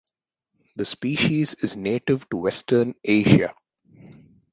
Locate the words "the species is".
0.77-1.75